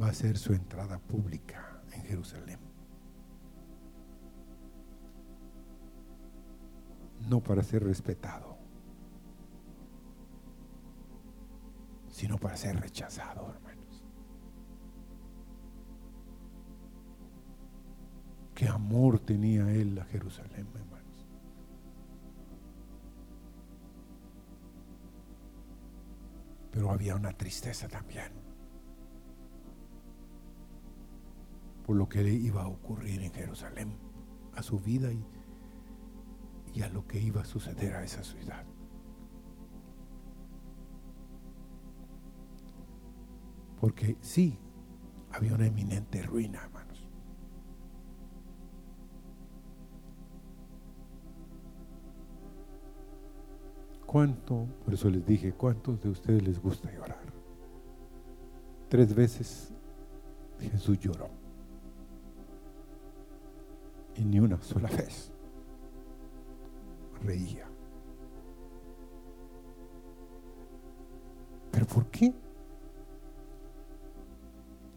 [0.00, 2.69] va a hacer su entrada pública en Jerusalén.
[7.28, 8.56] No para ser respetado,
[12.08, 14.04] sino para ser rechazado, hermanos.
[18.54, 20.66] Qué amor tenía él a Jerusalén,
[26.72, 28.32] Pero había una tristeza también
[31.90, 33.98] por lo que iba a ocurrir en Jerusalén,
[34.54, 35.26] a su vida y,
[36.72, 38.64] y a lo que iba a suceder a esa ciudad.
[43.80, 44.58] Porque sí,
[45.32, 47.08] había una eminente ruina, hermanos.
[54.06, 57.32] ¿Cuánto, por eso les dije, cuántos de ustedes les gusta llorar?
[58.88, 59.72] Tres veces
[60.58, 61.30] Jesús lloró.
[64.16, 65.29] Y ni una sola vez
[67.22, 67.66] reía.
[71.70, 72.32] ¿Pero por qué?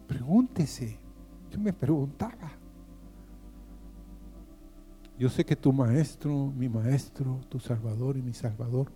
[0.08, 1.00] Pregúntese.
[1.52, 2.52] Yo me preguntaba.
[5.18, 8.92] Yo sé que tu maestro, mi maestro, tu salvador y mi salvador,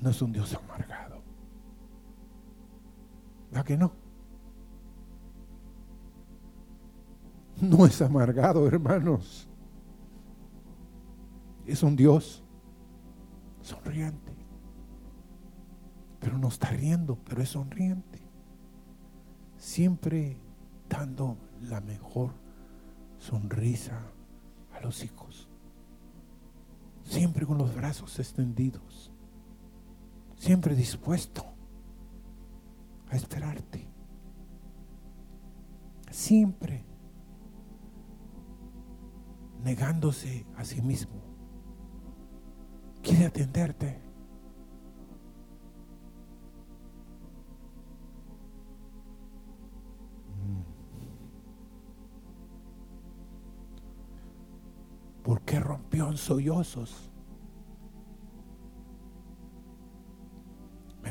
[0.00, 1.22] no es un Dios amargado.
[3.54, 3.92] ¿A que no?
[7.60, 9.48] No es amargado, hermanos.
[11.66, 12.42] Es un Dios
[13.60, 14.32] sonriente.
[16.20, 18.20] Pero no está riendo, pero es sonriente.
[19.56, 20.36] Siempre
[20.88, 22.32] dando la mejor
[23.18, 24.00] sonrisa
[24.72, 25.48] a los hijos.
[27.04, 29.12] Siempre con los brazos extendidos
[30.42, 31.44] siempre dispuesto
[33.08, 33.86] a esperarte.
[36.10, 36.84] Siempre
[39.62, 41.21] negándose a sí mismo.
[43.26, 44.00] Atenderte.
[50.36, 50.62] Mm.
[55.22, 57.12] ¿Por qué rompió en sollozos?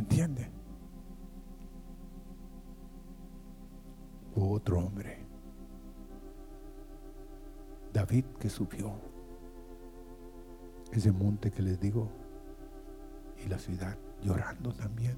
[0.01, 0.51] entiende?
[4.35, 5.25] Hubo otro hombre,
[7.93, 9.10] David, que subió
[10.91, 12.09] ese monte que les digo
[13.43, 15.17] y la ciudad llorando también.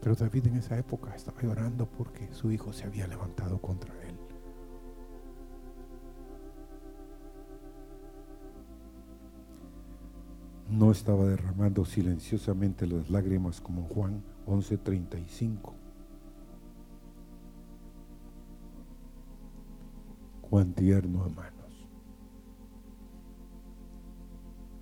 [0.00, 4.16] Pero David en esa época estaba llorando porque su hijo se había levantado contra él.
[10.70, 15.74] No estaba derramando silenciosamente las lágrimas como Juan 11:35.
[20.42, 21.55] Cuán tierno, hermanos,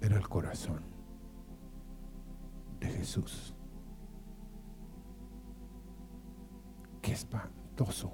[0.04, 0.82] era el corazón
[2.78, 3.54] de Jesús.
[7.00, 8.12] Qué espantoso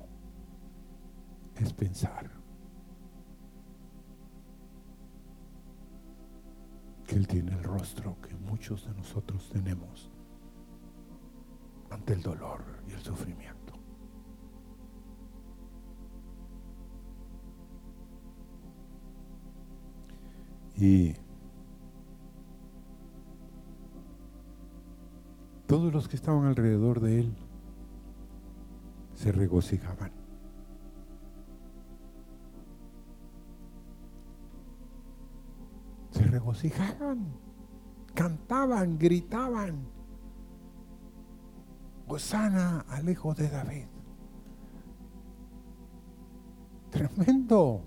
[1.56, 2.30] es pensar
[7.06, 10.12] que Él tiene el rostro que muchos de nosotros tenemos
[11.90, 13.74] ante el dolor y el sufrimiento.
[20.76, 21.14] Y
[25.70, 27.36] todos los que estaban alrededor de él
[29.14, 30.10] se regocijaban.
[36.10, 37.24] Se regocijaban,
[38.14, 39.86] cantaban, gritaban.
[42.08, 43.86] Gozana al hijo de David.
[46.90, 47.84] Tremendo.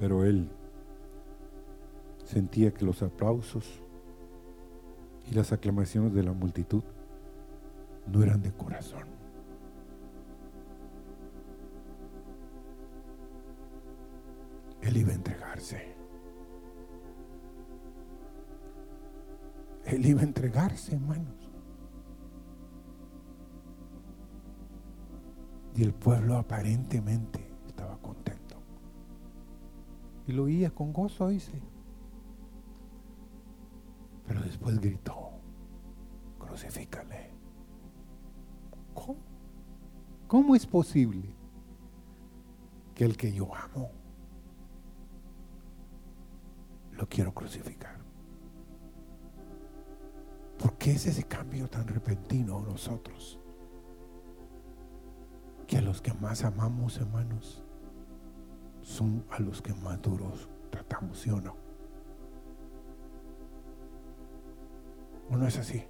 [0.00, 0.57] Pero él
[2.28, 3.80] sentía que los aplausos
[5.30, 6.82] y las aclamaciones de la multitud
[8.06, 9.04] no eran de corazón.
[14.82, 15.94] Él iba a entregarse.
[19.86, 21.50] Él iba a entregarse, hermanos.
[25.74, 28.56] Y el pueblo aparentemente estaba contento.
[30.26, 31.77] Y lo oía con gozo, dice.
[34.58, 35.30] Después gritó,
[36.36, 37.30] crucifícale.
[38.92, 39.20] ¿Cómo?
[40.26, 41.32] ¿Cómo es posible
[42.92, 43.92] que el que yo amo
[46.90, 48.00] lo quiero crucificar?
[50.58, 53.38] ¿Por qué es ese cambio tan repentino nosotros?
[55.68, 57.62] Que a los que más amamos, hermanos,
[58.82, 61.67] son a los que más duros tratamos, ¿sí o no?
[65.30, 65.84] ¿O no es así?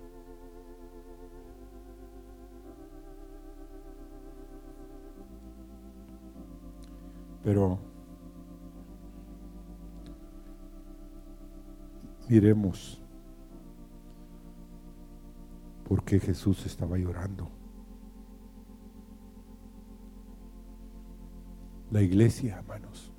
[7.44, 7.78] Pero
[12.28, 13.00] miremos
[15.88, 17.48] por qué Jesús estaba llorando.
[21.90, 23.12] La iglesia, hermanos.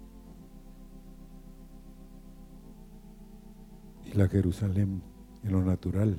[4.06, 5.02] Y la Jerusalén
[5.44, 6.18] en lo natural,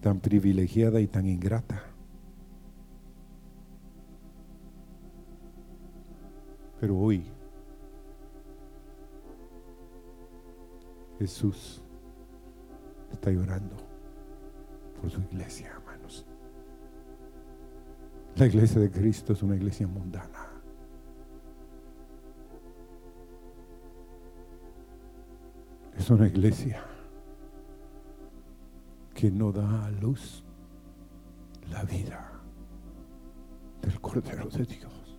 [0.00, 1.82] tan privilegiada y tan ingrata.
[6.80, 7.24] Pero hoy
[11.18, 11.82] Jesús
[13.12, 13.76] está llorando
[15.00, 16.24] por su iglesia, hermanos.
[18.36, 20.48] La iglesia de Cristo es una iglesia mundana.
[25.98, 26.82] Es una iglesia
[29.20, 30.42] que no da a luz
[31.70, 32.40] la vida
[33.82, 35.18] del Cordero de Dios.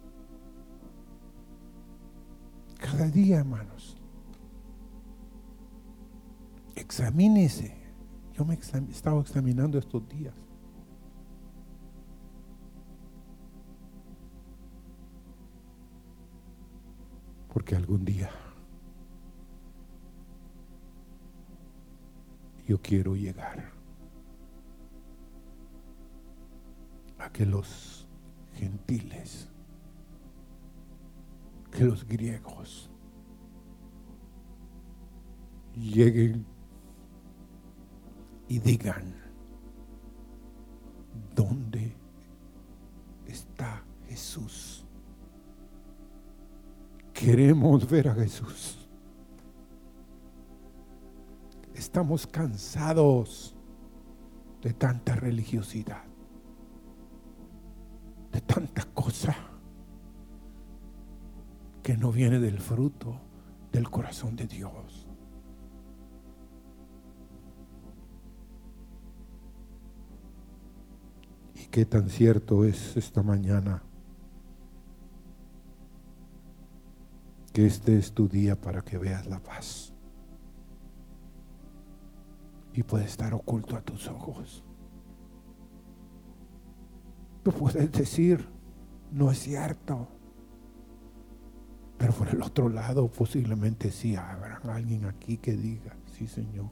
[2.79, 3.95] Cada día, hermanos,
[6.75, 7.77] examínese.
[8.33, 8.57] Yo me he
[8.89, 10.33] estado examinando estos días.
[17.53, 18.31] Porque algún día
[22.65, 23.79] yo quiero llegar
[27.21, 28.07] a que los
[28.53, 29.49] gentiles,
[31.71, 32.89] que los griegos
[35.75, 36.45] lleguen
[38.47, 39.15] y digan,
[41.33, 41.95] ¿dónde
[43.25, 44.85] está Jesús?
[47.13, 48.89] Queremos ver a Jesús.
[51.73, 53.55] Estamos cansados
[54.61, 56.03] de tanta religiosidad,
[58.31, 59.35] de tanta cosa
[61.83, 63.19] que no viene del fruto
[63.71, 65.07] del corazón de Dios.
[71.55, 73.83] Y qué tan cierto es esta mañana
[77.53, 79.93] que este es tu día para que veas la paz
[82.73, 84.63] y puede estar oculto a tus ojos.
[87.43, 88.47] Tú puedes decir,
[89.11, 90.07] no es cierto.
[91.97, 96.69] Pero por el otro lado, posiblemente sí habrá alguien aquí que diga, sí Señor.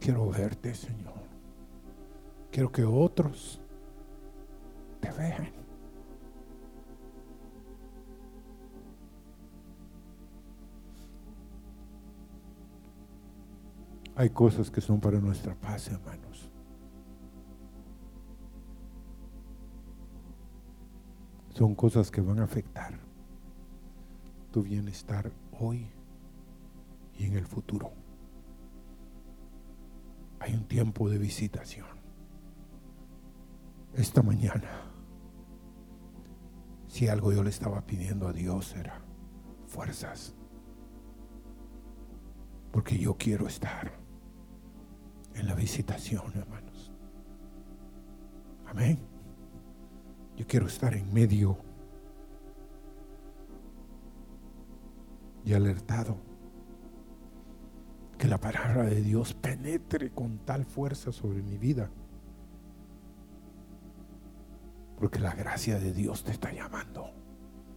[0.00, 1.24] Quiero verte, Señor.
[2.50, 3.60] Quiero que otros
[5.00, 5.64] te vean.
[14.16, 16.33] Hay cosas que son para nuestra paz, hermanos.
[21.54, 22.98] Son cosas que van a afectar
[24.50, 25.88] tu bienestar hoy
[27.16, 27.92] y en el futuro.
[30.40, 31.86] Hay un tiempo de visitación.
[33.94, 34.68] Esta mañana,
[36.88, 39.00] si algo yo le estaba pidiendo a Dios era
[39.68, 40.34] fuerzas.
[42.72, 43.92] Porque yo quiero estar
[45.34, 46.92] en la visitación, hermanos.
[48.66, 49.13] Amén.
[50.36, 51.58] Yo quiero estar en medio
[55.44, 56.16] y alertado.
[58.18, 61.90] Que la palabra de Dios penetre con tal fuerza sobre mi vida.
[64.98, 67.10] Porque la gracia de Dios te está llamando.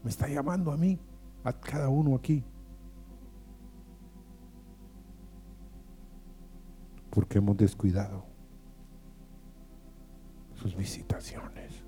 [0.04, 1.00] Me está llamando a mí,
[1.44, 2.44] a cada uno aquí.
[7.10, 8.26] Porque hemos descuidado
[10.56, 11.87] sus visitaciones.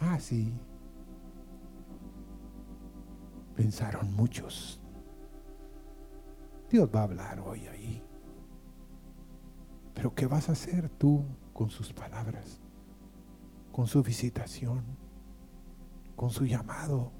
[0.00, 0.52] Ah, sí.
[3.54, 4.80] Pensaron muchos.
[6.70, 8.02] Dios va a hablar hoy ahí.
[9.94, 12.60] Pero ¿qué vas a hacer tú con sus palabras?
[13.70, 14.82] Con su visitación,
[16.16, 17.12] con su llamado.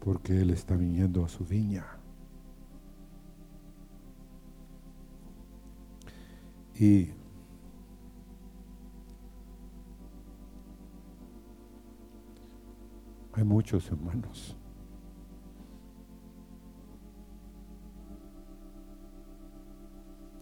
[0.00, 1.84] Porque Él está viniendo a su viña.
[6.74, 7.12] Y
[13.34, 14.56] Hay muchos hermanos.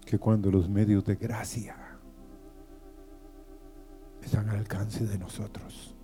[0.05, 1.77] Que cuando los medios de gracia
[4.23, 5.95] están al alcance de nosotros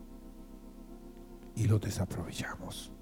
[1.57, 2.93] y los desaprovechamos.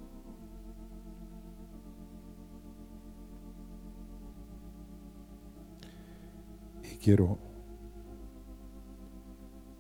[6.83, 7.39] Y quiero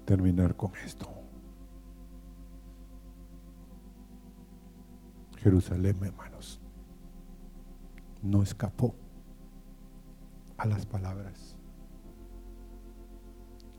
[0.04, 1.23] terminar con esto.
[5.44, 6.58] Jerusalén, hermanos,
[8.22, 8.94] no escapó
[10.56, 11.54] a las palabras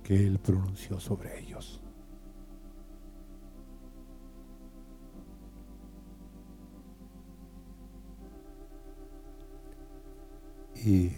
[0.03, 1.81] que él pronunció sobre ellos.
[10.75, 11.13] Y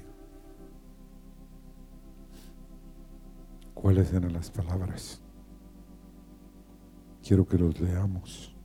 [3.73, 5.21] cuáles eran las palabras.
[7.21, 8.56] Quiero que los leamos.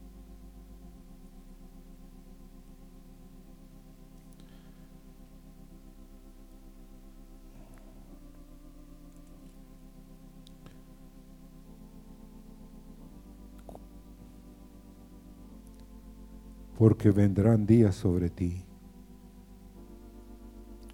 [16.83, 18.65] Porque vendrán días sobre ti,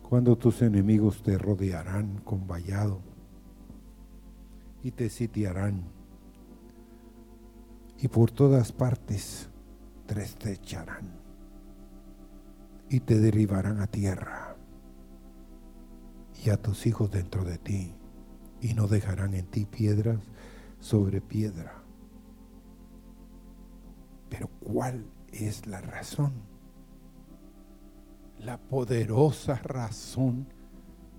[0.07, 3.01] cuando tus enemigos te rodearán con vallado
[4.83, 5.85] y te sitiarán,
[7.97, 9.49] y por todas partes
[10.05, 11.09] te estrecharán
[12.91, 14.59] y te derribarán a tierra
[16.45, 17.95] y a tus hijos dentro de ti,
[18.61, 20.21] y no dejarán en ti piedras
[20.81, 21.83] sobre piedra.
[24.29, 26.33] Pero ¿cuál es la razón,
[28.39, 30.47] la poderosa razón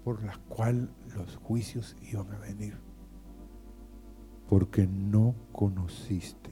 [0.04, 2.78] por la cual los juicios iban a venir.
[4.48, 6.50] Porque no conociste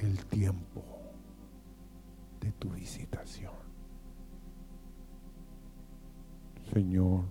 [0.00, 0.84] el tiempo
[2.40, 3.52] de tu visitación.
[6.72, 7.24] Señor,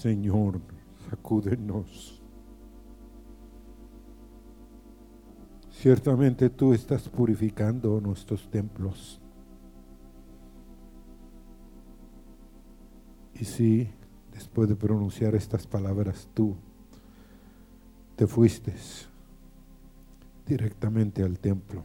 [0.00, 0.62] Señor,
[1.10, 2.22] sacúdenos.
[5.70, 9.20] Ciertamente tú estás purificando nuestros templos.
[13.34, 13.90] Y si
[14.32, 16.56] después de pronunciar estas palabras, tú
[18.16, 18.74] te fuiste
[20.46, 21.84] directamente al templo.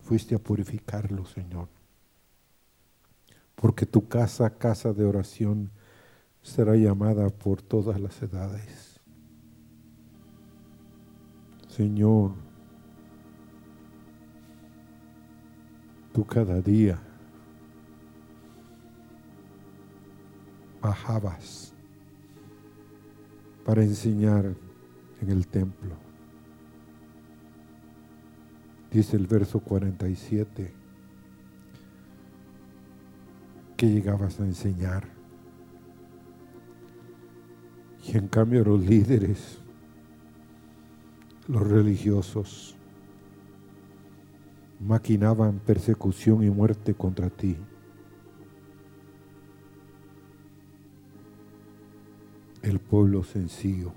[0.00, 1.68] Fuiste a purificarlo, Señor.
[3.54, 5.70] Porque tu casa, casa de oración,
[6.42, 9.00] será llamada por todas las edades.
[11.68, 12.32] Señor,
[16.12, 17.00] tú cada día
[20.80, 21.72] bajabas
[23.64, 24.54] para enseñar
[25.20, 25.94] en el templo.
[28.90, 30.74] Dice el verso 47
[33.76, 35.19] que llegabas a enseñar.
[38.12, 39.58] Y en cambio los líderes,
[41.46, 42.74] los religiosos,
[44.80, 47.56] maquinaban persecución y muerte contra ti.
[52.62, 53.92] El pueblo sencillo,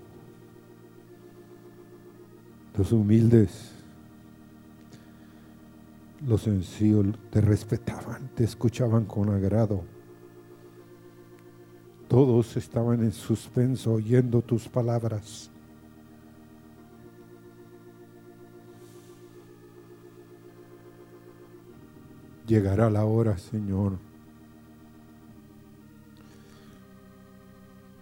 [2.77, 3.71] los humildes,
[6.25, 9.92] los sencillos te respetaban, te escuchaban con agrado.
[12.13, 15.49] Todos estaban en suspenso oyendo tus palabras.
[22.45, 23.97] Llegará la hora, Señor,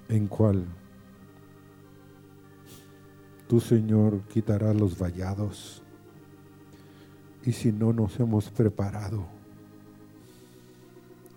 [0.10, 0.66] en cual
[3.48, 5.82] tu Señor, quitará los vallados.
[7.46, 9.24] Y si no nos hemos preparado,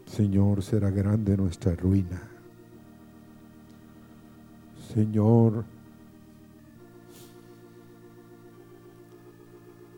[0.06, 2.33] Señor, será grande nuestra ruina.
[4.92, 5.64] Señor,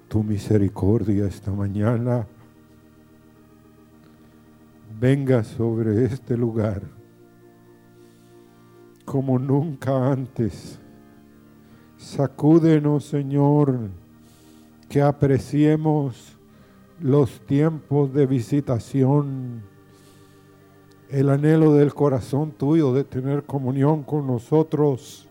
[0.09, 2.27] tu misericordia esta mañana
[4.99, 6.83] venga sobre este lugar
[9.05, 10.79] como nunca antes.
[11.97, 13.89] Sacúdenos, Señor,
[14.89, 16.37] que apreciemos
[17.01, 19.63] los tiempos de visitación,
[21.11, 25.29] el anhelo del corazón tuyo de tener comunión con nosotros.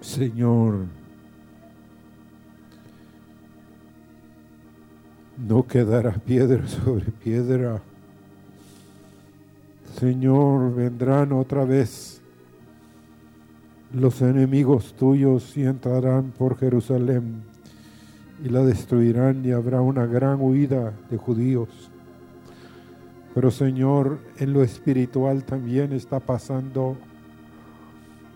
[0.00, 0.86] Señor,
[5.36, 7.82] no quedará piedra sobre piedra.
[9.98, 12.20] Señor, vendrán otra vez
[13.92, 17.53] los enemigos tuyos y entrarán por Jerusalén
[18.44, 21.90] y la destruirán y habrá una gran huida de judíos.
[23.34, 26.94] Pero Señor, en lo espiritual también está pasando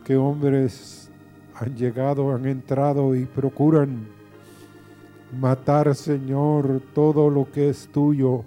[0.07, 1.11] que hombres
[1.55, 4.07] han llegado, han entrado y procuran
[5.39, 8.45] matar, Señor, todo lo que es tuyo.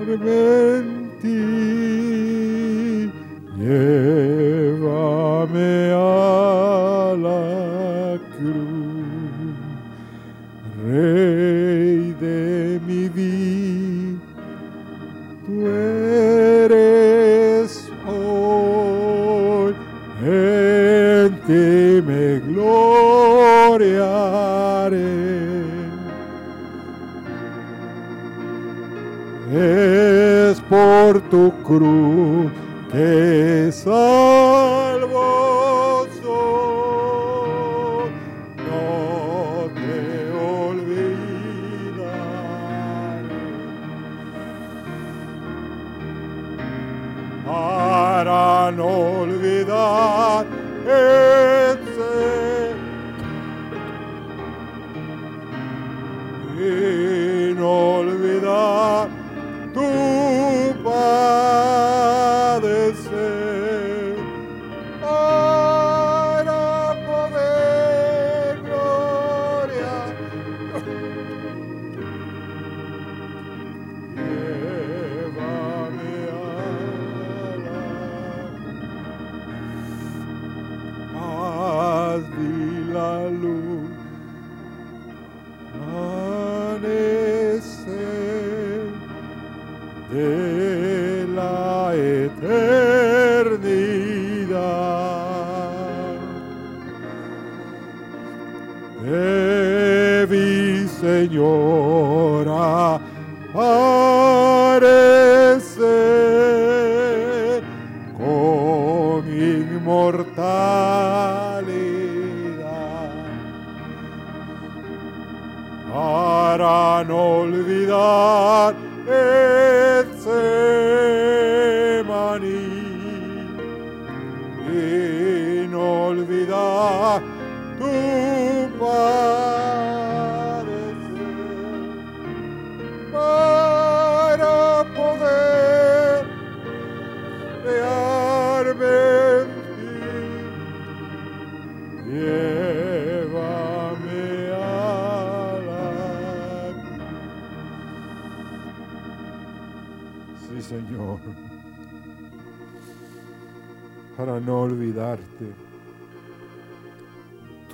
[0.00, 1.32] arrepentir.
[3.56, 5.12] Llévame
[5.94, 7.61] a la
[10.92, 14.20] Rey de mi vida,
[15.46, 19.74] tú eres hoy,
[20.22, 24.02] en ti me gloriaré.
[29.50, 32.11] Es por tu cruz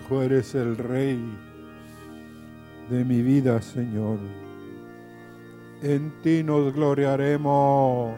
[0.08, 1.18] Tú eres el Rey
[2.88, 4.18] de mi vida, Señor.
[5.82, 8.16] En ti nos gloriaremos.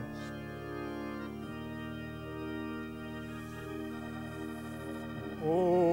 [5.45, 5.90] Oh.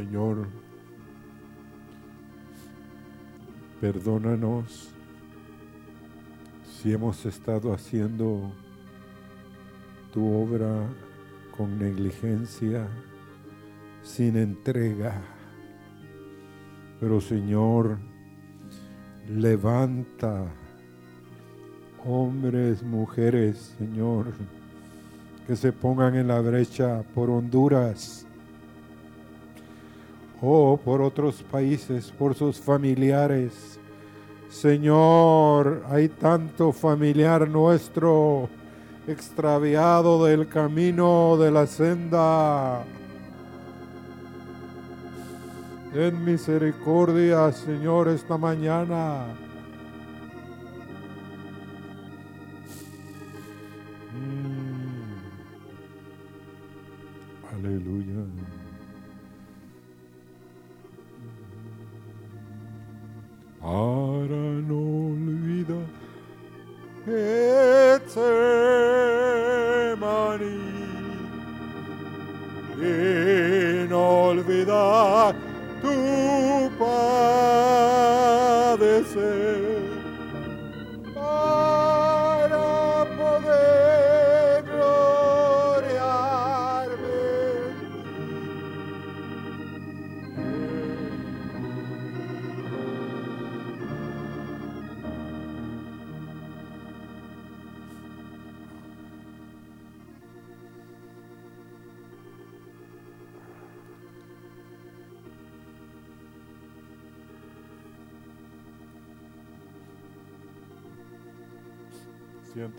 [0.00, 0.46] Señor,
[3.82, 4.94] perdónanos
[6.64, 8.50] si hemos estado haciendo
[10.10, 10.88] tu obra
[11.54, 12.88] con negligencia,
[14.02, 15.20] sin entrega.
[16.98, 17.98] Pero Señor,
[19.28, 20.46] levanta
[22.06, 24.28] hombres, mujeres, Señor,
[25.46, 28.26] que se pongan en la brecha por Honduras
[30.40, 33.78] o por otros países, por sus familiares.
[34.48, 38.48] Señor, hay tanto familiar nuestro
[39.06, 42.84] extraviado del camino de la senda.
[45.94, 49.26] En misericordia, Señor, esta mañana.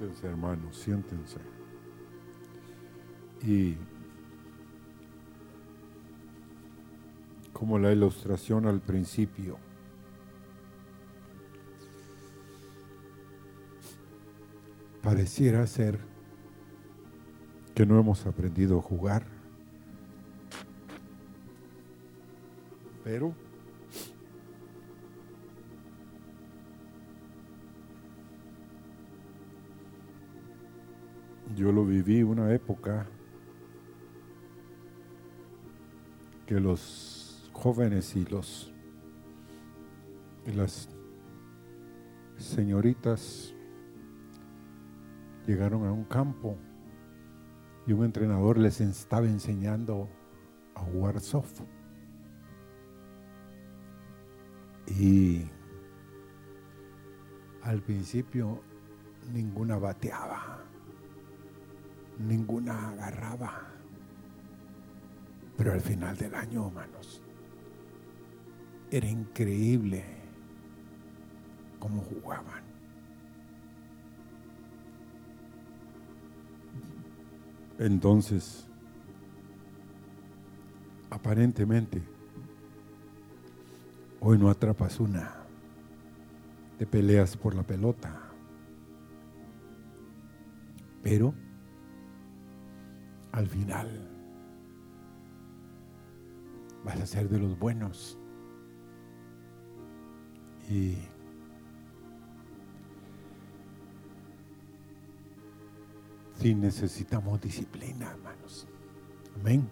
[0.02, 1.38] Siéntense, hermanos, siéntense.
[3.44, 3.78] Y
[7.54, 9.60] como la ilustración al principio,
[15.04, 16.00] pareciera ser
[17.76, 19.28] que no hemos aprendido a jugar,
[23.04, 23.36] pero
[31.62, 33.06] Yo lo viví una época
[36.48, 38.74] que los jóvenes y los
[40.48, 40.90] y las
[42.38, 43.54] señoritas
[45.46, 46.58] llegaron a un campo
[47.86, 50.10] y un entrenador les estaba enseñando
[50.74, 51.62] a jugar soft.
[54.88, 55.44] Y
[57.62, 58.64] al principio
[59.32, 60.71] ninguna bateaba
[62.20, 63.68] ninguna agarraba.
[65.58, 67.22] Pero al final del año, hermanos,
[68.90, 70.04] era increíble
[71.80, 72.64] cómo jugaban.
[77.80, 78.68] Entonces,
[81.10, 82.02] aparentemente,
[84.24, 85.34] Hoy no atrapas una.
[86.78, 88.22] Te peleas por la pelota.
[91.02, 91.34] Pero
[93.32, 93.90] al final
[96.84, 98.18] vas a ser de los buenos.
[100.70, 100.98] Y
[106.40, 108.68] si necesitamos disciplina, hermanos.
[109.40, 109.68] Amén.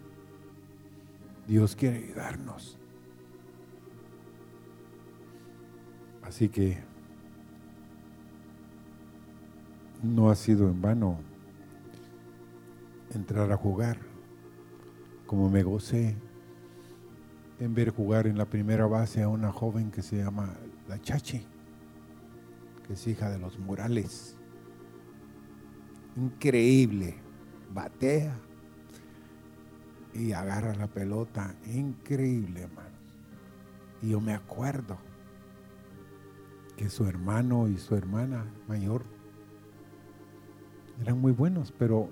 [1.46, 2.78] Dios quiere ayudarnos.
[6.22, 6.78] Así que
[10.02, 11.29] no ha sido en vano
[13.10, 13.98] entrar a jugar,
[15.26, 16.16] como me gocé
[17.58, 20.56] en ver jugar en la primera base a una joven que se llama
[20.88, 21.46] La Chachi,
[22.86, 24.36] que es hija de los Morales.
[26.16, 27.16] Increíble,
[27.72, 28.36] batea
[30.14, 32.90] y agarra la pelota, increíble, hermanos.
[34.02, 34.98] Y yo me acuerdo
[36.76, 39.04] que su hermano y su hermana mayor
[41.02, 42.08] eran muy buenos, pero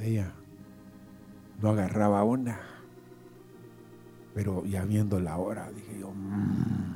[0.00, 0.32] ella
[1.60, 2.60] no agarraba una.
[4.34, 6.94] Pero ya viendo la hora, dije yo, mmm,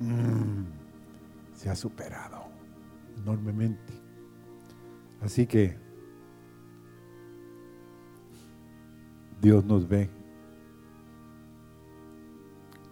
[0.00, 0.64] mmm,
[1.54, 2.44] se ha superado
[3.16, 3.92] enormemente.
[5.20, 5.76] Así que
[9.40, 10.10] Dios nos ve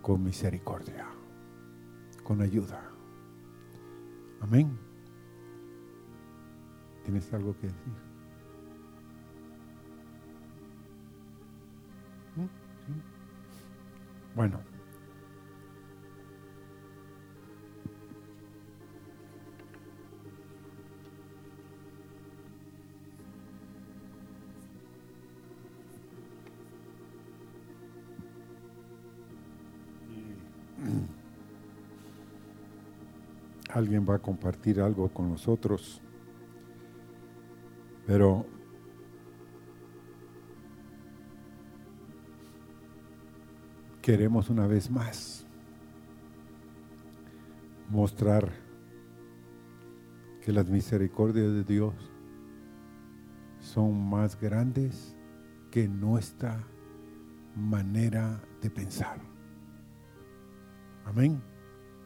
[0.00, 1.06] con misericordia
[2.30, 2.80] con ayuda.
[4.40, 4.78] Amén.
[7.02, 8.09] ¿Tienes algo que decir?
[14.40, 14.58] Bueno.
[33.68, 36.00] alguien va a compartir algo con nosotros,
[38.06, 38.46] pero
[44.02, 45.46] queremos una vez más
[47.90, 48.50] mostrar
[50.42, 51.94] que las misericordias de Dios
[53.58, 55.16] son más grandes
[55.70, 56.64] que nuestra
[57.54, 59.18] manera de pensar.
[61.04, 61.49] Amén.